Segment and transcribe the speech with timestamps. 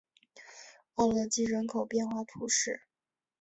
[0.95, 2.81] 奥勒济人口变化图示